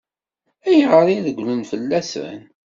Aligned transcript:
Ayɣer 0.67 1.07
i 1.09 1.17
regglen 1.25 1.61
fell-asen? 1.71 2.39